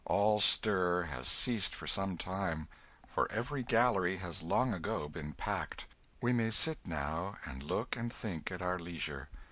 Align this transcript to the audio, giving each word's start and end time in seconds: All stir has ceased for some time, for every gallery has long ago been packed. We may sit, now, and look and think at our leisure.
All 0.05 0.39
stir 0.39 1.03
has 1.03 1.27
ceased 1.27 1.75
for 1.75 1.85
some 1.85 2.17
time, 2.17 2.67
for 3.07 3.31
every 3.31 3.61
gallery 3.61 4.15
has 4.17 4.41
long 4.41 4.73
ago 4.73 5.07
been 5.07 5.33
packed. 5.33 5.85
We 6.21 6.33
may 6.33 6.49
sit, 6.49 6.79
now, 6.83 7.37
and 7.45 7.61
look 7.61 7.95
and 7.95 8.11
think 8.11 8.51
at 8.51 8.63
our 8.63 8.79
leisure. 8.79 9.29